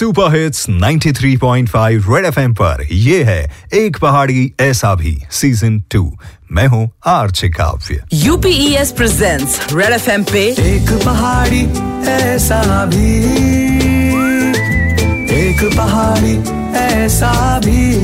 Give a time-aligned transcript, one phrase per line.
[0.00, 6.18] Super hits 93.5 red FM पर। ये है एक पहाड़ी ऐसा भी सीज़न टू
[6.52, 11.62] मैं हूँ आर्च काव्य। यूपीएस प्रेजेंट्स रेड एफएम पे। एक पहाड़ी
[12.10, 13.18] ऐसा भी।
[15.36, 16.38] एक पहाड़ी
[16.76, 17.94] ऐसा भी।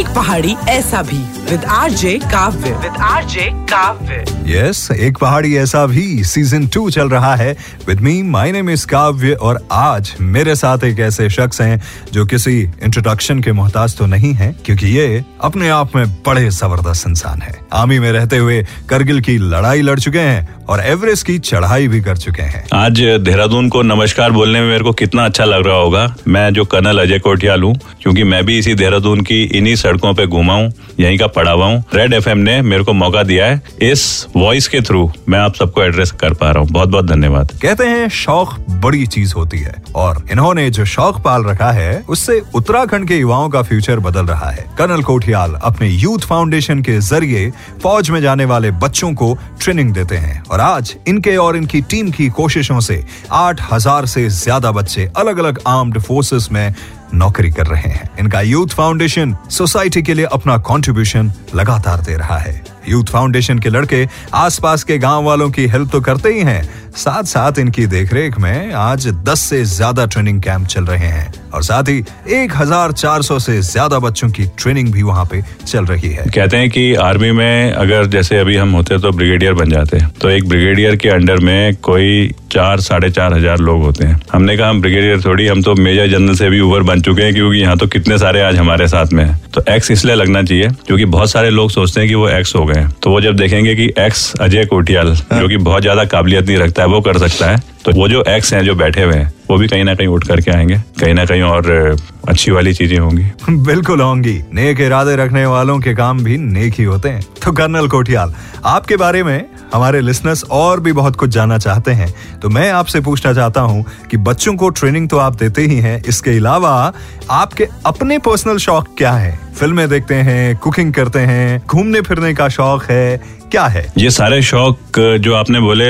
[0.00, 6.24] एक पहाड़ी ऐसा भी। With RJ Kavya with RJ Kavya yes एक पहाड़ी ऐसा भी
[6.24, 7.56] सीज़न टू चल रहा है।
[7.86, 11.80] With me my name is Kavya और आज मेरे साथ एक ऐसे शख्स हैं
[12.12, 17.08] जो किसी इंट्रोडक्शन के मोहताज तो नहीं है क्योंकि ये अपने आप में बड़े ज़बरदस्त
[17.08, 21.38] इंसान है। आर्मी में रहते हुए करगिल की लड़ाई लड़ चुके हैं और एवरेस्ट की
[21.40, 25.44] चढ़ाई भी कर चुके हैं। आज देहरादून को नमस्कार बोलने में मेरे को कितना अच्छा
[25.44, 29.42] लग रहा होगा। मैं जो कर्नल अजय कोटियाल हूँ क्योंकि मैं भी इसी देहरादून की
[29.58, 32.92] इन्हीं सड़कों पे घूमा हूँ यहीं का पढ़ा हुआ हूँ रेड एफएम ने मेरे को
[32.92, 36.68] मौका दिया है इस वॉइस के थ्रू मैं आप सबको एड्रेस कर पा रहा हूँ।
[36.70, 41.44] बहुत बहुत धन्यवाद। कहते हैं शौक बड़ी चीज़ होती है और इन्होंने जो शौक पाल
[41.44, 46.26] रखा है उससे उत्तराखंड के युवाओं का फ्यूचर बदल रहा है। कर्नल कोठियाल अपने यूथ
[46.28, 47.50] फाउंडेशन के ज़रिए
[47.82, 52.10] फौज में जाने वाले बच्चों को ट्रेनिंग देते हैं और आज इनके और इनकी टीम
[52.10, 56.74] की कोशिशों से आठ हज़ार से ज़्यादा बच्चे अलग अलग आर्म्ड फोर्सेस में
[57.14, 62.38] नौकरी कर रहे हैं। इनका यूथ फाउंडेशन सोसाइटी के लिए अपना कॉन्ट्रीब्यूशन लगातार दे रहा
[62.38, 66.62] है। यूथ फाउंडेशन के लड़के आसपास के गाँव वालों की हेल्प तो करते ही हैं
[66.98, 71.62] साथ साथ इनकी देखरेख में आज 10 से ज़्यादा ट्रेनिंग कैंप चल रहे हैं और
[71.62, 72.02] साथ ही
[72.36, 76.92] 1400 से ज़्यादा बच्चों की ट्रेनिंग भी वहाँ पे चल रही है। कहते हैं कि
[77.02, 81.08] आर्मी में अगर जैसे अभी हम होते तो ब्रिगेडियर बन जाते तो एक ब्रिगेडियर के
[81.10, 85.46] अंडर में कोई चार साढ़े चार हज़ार लोग होते हैं। हमने कहा हम ब्रिगेडियर थोड़ी
[85.46, 88.42] हम तो मेजर जनरल से भी ऊपर बन चुके हैं क्योंकि यहाँ तो कितने सारे
[88.42, 92.00] आज हमारे साथ में है। तो एक्स इसलिए लगना चाहिए क्योंकि बहुत सारे लोग सोचते
[92.00, 95.48] हैं कि वो एक्स हो गए तो वो जब देखेंगे कि एक्स अजय कोटियाल जो
[95.48, 98.54] कि बहुत ज़्यादा काबिलियत नहीं रखता है वो कर सकता है। तो वो जो एक्स
[98.54, 101.24] हैं जो बैठे हुए हैं वो भी कहीं ना कहीं उठ करके आएँगे। कहीं ना
[101.24, 101.96] कहीं और
[102.28, 103.24] अच्छी वाली चीज़ें होंगी।
[103.66, 107.88] बिल्कुल होंगी। नेक इरादे रखने वालों के काम भी नेक ही होते हैं। तो कर्नल
[107.88, 108.34] कोठियाल
[108.66, 112.12] आपके बारे में हमारे लिसनर्स और भी बहुत कुछ जानना चाहते हैं।
[112.42, 116.02] तो मैं आपसे पूछना चाहता हूँ कि बच्चों को ट्रेनिंग तो आप देते ही हैं।
[116.08, 116.92] इसके अलावा
[117.30, 119.38] आपके अपने पर्सनल शौक क्या है?
[119.58, 123.84] फ़िल्में देखते हैं कुकिंग करते हैं घूमने फिरने का शौक है क्या है?
[123.98, 125.86] ये सारे शौक जो आपने बोले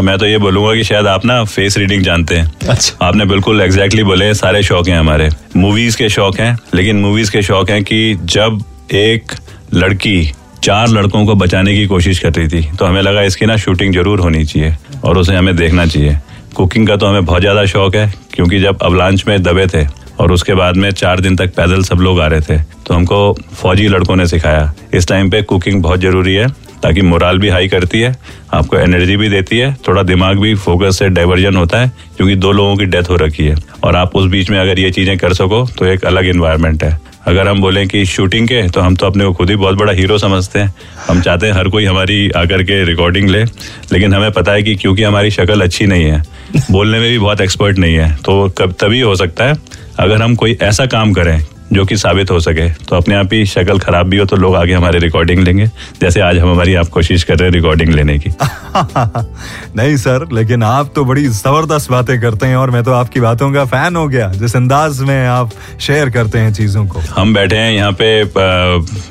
[0.00, 3.60] मैं तो ये बोलूँगा कि शायद आप ना फेस रीडिंग जानते हैं। अच्छा आपने बिल्कुल
[3.60, 7.82] एग्जैक्टली बोले, सारे शौक हैं हमारे। मूवीज़ के शौक हैं, लेकिन मूवीज़ के शौक हैं
[7.84, 8.58] कि जब
[8.92, 9.32] एक
[9.74, 10.32] लड़की
[10.62, 13.94] चार लड़कों को बचाने की कोशिश कर रही थी तो हमें लगा इसकी ना शूटिंग
[13.94, 16.16] ज़रूर होनी चाहिए, और उसे हमें देखना चाहिए।
[16.56, 19.86] कुकिंग का तो हमें बहुत ज़्यादा शौक है, क्योंकि जब अवलांच में दबे थे,
[20.18, 23.32] और उसके बाद में चार दिन तक पैदल सब लोग आ रहे थे तो हमको
[23.52, 26.46] फौजी लड़कों ने सिखाया। इस टाइम पे कुकिंग बहुत ज़रूरी है।
[26.82, 28.14] ताकि मोराल भी हाई करती है,
[28.52, 32.52] आपको एनर्जी भी देती है, थोड़ा दिमाग भी फोकस से डाइवर्जन होता है, क्योंकि दो
[32.52, 35.34] लोगों की डेथ हो रखी है। और आप उस बीच में अगर ये चीज़ें कर
[35.34, 39.06] सको तो एक अलग इन्वायरमेंट है। अगर हम बोलें कि शूटिंग के तो हम तो
[39.06, 40.74] अपने को खुद ही बहुत बड़ा हीरो समझते हैं।
[41.08, 43.44] हम चाहते हैं हर कोई हमारी आकर के रिकॉर्डिंग ले,
[43.92, 46.22] लेकिन हमें पता है कि क्योंकि हमारी शक्ल अच्छी नहीं है,
[46.70, 49.56] बोलने में भी बहुत एक्सपर्ट नहीं है तो कब, तभी हो सकता है,
[49.98, 51.38] अगर हम कोई ऐसा काम करें
[51.72, 54.56] जो कि साबित हो सके। तो अपने आप ही शक्ल खराब भी हो तो लोग
[54.56, 55.66] आगे हमारे रिकॉर्डिंग लेंगे।
[56.00, 58.30] जैसे आज हम हमारी आप कोशिश कर रहे हैं रिकॉर्डिंग लेने की।
[59.76, 63.52] नहीं सर लेकिन आप तो बड़ी ज़बरदस्त बातें करते हैं और मैं तो आपकी बातों
[63.52, 65.50] का फ़ैन हो गया जिस अंदाज में आप
[65.80, 68.22] शेयर करते हैं चीज़ों को। हम बैठे हैं यहाँ पे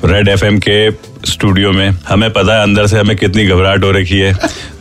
[0.06, 4.18] रेड एफएम के स्टूडियो में। हमें पता है अंदर से हमें कितनी घबराहट हो रखी
[4.18, 4.34] है।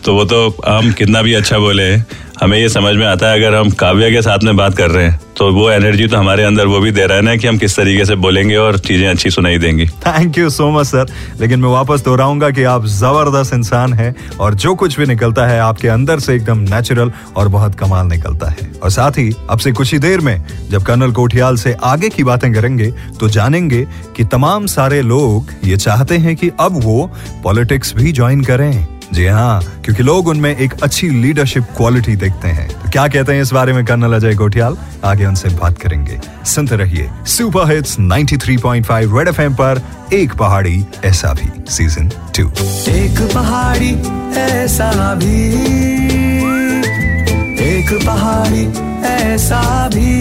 [0.06, 1.94] तो वो तो हम कितना भी अच्छा बोले,
[2.42, 5.06] हमें ये समझ में आता है अगर हम काव्या के साथ में बात कर रहे
[5.06, 7.58] हैं तो वो एनर्जी तो हमारे अंदर वो भी दे रहा है ना कि हम
[7.58, 11.60] किस तरीके से बोलेंगे और चीज़ें अच्छी सुनाई देंगी। Thank you so much sir लेकिन
[11.60, 15.88] मैं वापस दोहराऊँगा कि आप ज़बरदस्त इंसान हैं और जो कुछ भी निकलता है आपके
[15.88, 19.94] अंदर से एकदम नेचुरल और बहुत कमाल निकलता है। और साथ ही, अब से कुछ
[19.94, 23.86] ही देर में, जब कर्नल कोठियाल से आगे की बातें करेंगे तो जानेंगे
[24.18, 27.12] कि तमाम सारे लोग ये चाहते हैं कि अब वो
[27.44, 32.68] पॉलिटिक्स भी ज्वाइन करें। जी हाँ क्योंकि लोग उनमें एक अच्छी लीडरशिप क्वालिटी देखते हैं।
[32.74, 36.76] तो क्या कहते हैं इस बारे में कर्नल अजय गोठियाल आगे उनसे बात करेंगे। सुनते
[36.76, 39.82] रहिए सुपर हिट्स 93.5 रेड एफएम पर
[40.14, 42.48] एक पहाड़ी ऐसा भी सीज़न टू
[42.92, 43.92] एक पहाड़ी
[44.42, 45.36] ऐसा भी,
[47.68, 48.66] एक पहाड़ी
[49.08, 50.21] ऐसा भी।